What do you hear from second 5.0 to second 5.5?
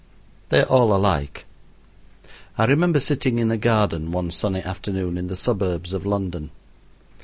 in the